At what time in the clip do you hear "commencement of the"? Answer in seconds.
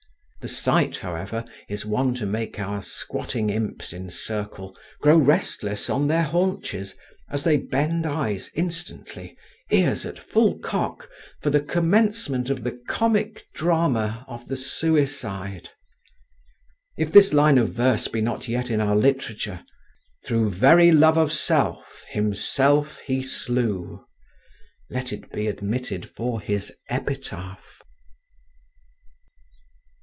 11.61-12.71